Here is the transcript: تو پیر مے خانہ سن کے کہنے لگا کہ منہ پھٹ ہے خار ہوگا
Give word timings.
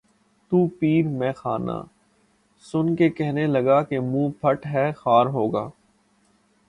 تو 0.51 0.67
پیر 0.79 1.07
مے 1.09 1.31
خانہ 1.31 1.77
سن 2.65 2.95
کے 2.95 3.09
کہنے 3.09 3.45
لگا 3.47 3.81
کہ 3.83 3.99
منہ 4.01 4.29
پھٹ 4.41 4.65
ہے 4.65 4.91
خار 4.97 5.25
ہوگا 5.35 5.69